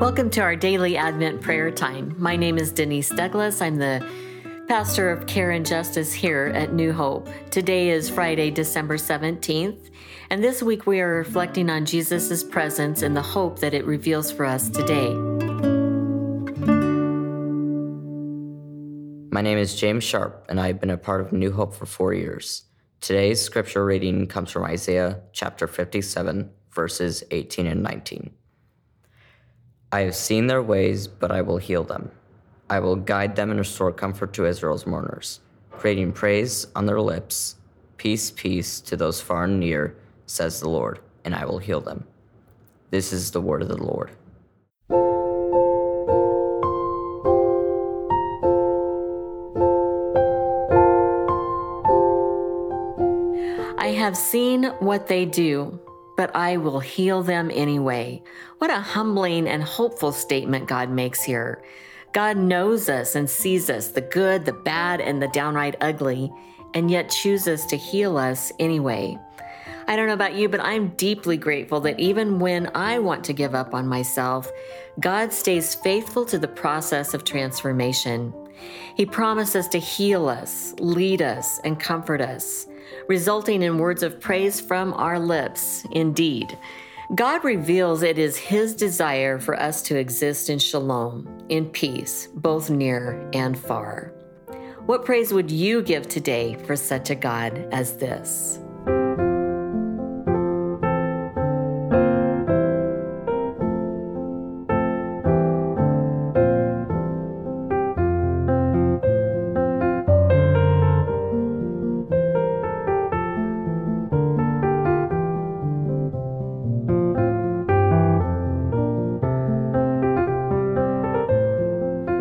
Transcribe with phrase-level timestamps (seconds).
[0.00, 2.16] Welcome to our daily Advent prayer time.
[2.18, 3.62] My name is Denise Douglas.
[3.62, 4.04] I'm the
[4.66, 7.28] pastor of Care and Justice here at New Hope.
[7.50, 9.90] Today is Friday, December 17th,
[10.30, 14.32] and this week we are reflecting on Jesus' presence and the hope that it reveals
[14.32, 15.49] for us today.
[19.40, 22.12] My name is James Sharp, and I've been a part of New Hope for four
[22.12, 22.64] years.
[23.00, 28.34] Today's scripture reading comes from Isaiah chapter 57, verses 18 and 19.
[29.92, 32.10] I have seen their ways, but I will heal them.
[32.68, 37.56] I will guide them and restore comfort to Israel's mourners, creating praise on their lips.
[37.96, 39.96] Peace, peace to those far and near,
[40.26, 42.06] says the Lord, and I will heal them.
[42.90, 44.10] This is the word of the Lord.
[53.94, 55.80] Have seen what they do
[56.20, 58.22] but I will heal them anyway.
[58.58, 61.62] What a humbling and hopeful statement God makes here.
[62.12, 66.30] God knows us and sees us, the good, the bad, and the downright ugly,
[66.74, 69.16] and yet chooses to heal us anyway.
[69.88, 73.32] I don't know about you, but I'm deeply grateful that even when I want to
[73.32, 74.52] give up on myself,
[75.00, 78.34] God stays faithful to the process of transformation.
[78.94, 82.66] He promises to heal us, lead us, and comfort us
[83.08, 85.86] resulting in words of praise from our lips.
[85.92, 86.56] Indeed,
[87.14, 92.70] God reveals it is His desire for us to exist in shalom, in peace, both
[92.70, 94.12] near and far.
[94.86, 98.60] What praise would you give today for such a God as this?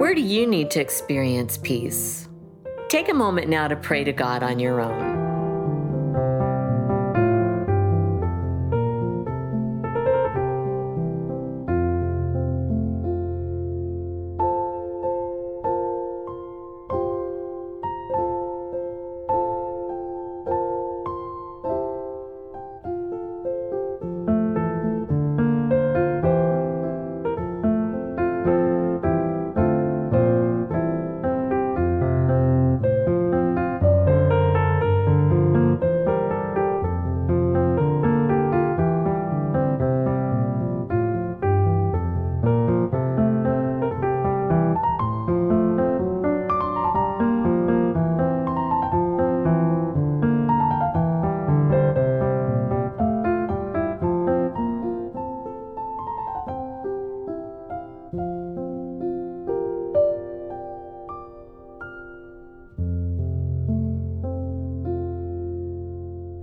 [0.10, 2.28] Where do you need to experience peace?
[2.88, 5.29] Take a moment now to pray to God on your own.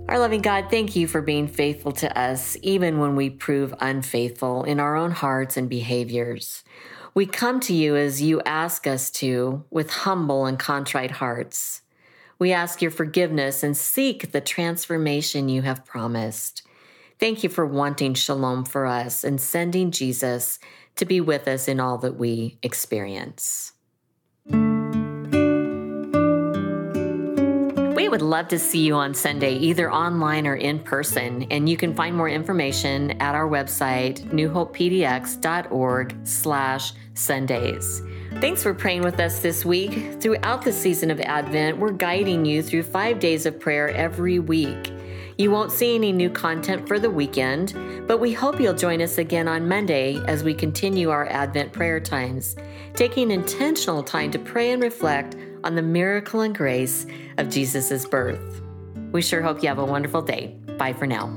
[0.09, 4.63] Our loving God, thank you for being faithful to us, even when we prove unfaithful
[4.63, 6.63] in our own hearts and behaviors.
[7.13, 11.81] We come to you as you ask us to, with humble and contrite hearts.
[12.39, 16.61] We ask your forgiveness and seek the transformation you have promised.
[17.19, 20.57] Thank you for wanting shalom for us and sending Jesus
[20.95, 23.73] to be with us in all that we experience.
[28.07, 31.75] We would love to see you on Sunday, either online or in person, and you
[31.75, 38.01] can find more information at our website, newhopepdx.org slash Sundays.
[38.35, 40.21] Thanks for praying with us this week.
[40.21, 44.93] Throughout the season of Advent, we're guiding you through five days of prayer every week.
[45.37, 47.73] You won't see any new content for the weekend,
[48.07, 51.99] but we hope you'll join us again on Monday as we continue our Advent prayer
[51.99, 52.55] times,
[52.93, 55.35] taking intentional time to pray and reflect
[55.67, 57.05] on the miracle and grace
[57.37, 58.61] of Jesus' birth.
[59.11, 60.55] We sure hope you have a wonderful day.
[60.77, 61.27] Bye for now.